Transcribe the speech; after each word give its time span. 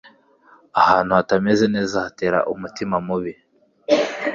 ahantu 0.81 1.11
hatameze 1.17 1.65
neza 1.75 1.95
hatera 2.05 2.37
umutima 2.53 2.95
mubi 3.07 3.33